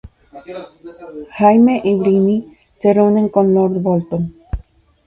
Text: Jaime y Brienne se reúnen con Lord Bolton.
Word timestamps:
Jaime 1.37 1.79
y 1.83 1.93
Brienne 1.93 2.57
se 2.79 2.91
reúnen 2.91 3.29
con 3.29 3.53
Lord 3.53 3.73
Bolton. 3.83 4.33